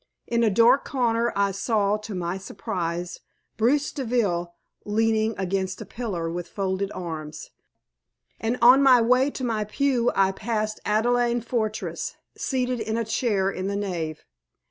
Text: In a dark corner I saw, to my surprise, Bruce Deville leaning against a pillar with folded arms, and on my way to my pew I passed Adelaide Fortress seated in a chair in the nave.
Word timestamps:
In 0.25 0.43
a 0.43 0.49
dark 0.49 0.83
corner 0.83 1.31
I 1.35 1.51
saw, 1.51 1.95
to 1.97 2.15
my 2.15 2.39
surprise, 2.39 3.19
Bruce 3.55 3.91
Deville 3.91 4.51
leaning 4.83 5.35
against 5.37 5.79
a 5.79 5.85
pillar 5.85 6.27
with 6.27 6.47
folded 6.47 6.91
arms, 6.93 7.51
and 8.39 8.57
on 8.63 8.81
my 8.81 8.99
way 8.99 9.29
to 9.29 9.43
my 9.43 9.63
pew 9.63 10.11
I 10.15 10.31
passed 10.31 10.79
Adelaide 10.85 11.45
Fortress 11.45 12.15
seated 12.35 12.79
in 12.79 12.97
a 12.97 13.05
chair 13.05 13.51
in 13.51 13.67
the 13.67 13.75
nave. 13.75 14.25